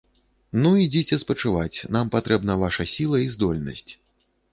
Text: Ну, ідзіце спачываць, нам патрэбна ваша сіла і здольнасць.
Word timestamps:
Ну, 0.61 0.69
ідзіце 0.85 1.19
спачываць, 1.23 1.83
нам 1.97 2.09
патрэбна 2.15 2.55
ваша 2.63 2.87
сіла 2.95 3.21
і 3.25 3.29
здольнасць. 3.37 3.85